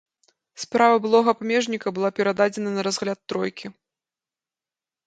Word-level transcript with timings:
Справа 0.63 0.95
былога 1.03 1.35
памежніка 1.41 1.87
была 1.99 2.09
перададзена 2.21 2.69
на 2.79 2.87
разгляд 2.89 3.19
тройкі. 3.35 3.75